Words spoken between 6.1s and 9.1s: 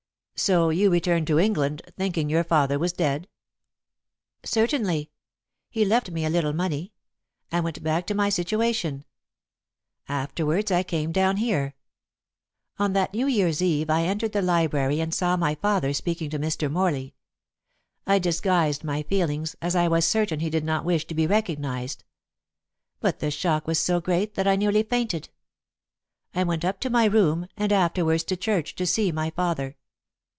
a little money. I went back to my situation.